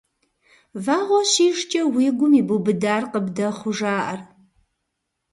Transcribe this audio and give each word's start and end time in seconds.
Вагъуэ 0.85 1.21
щижкӏэ 1.31 1.81
уи 1.93 2.07
гум 2.17 2.33
ибубыдэр 2.41 3.03
къыбдэхъуу 3.11 3.73
жаӏэр. 3.77 4.19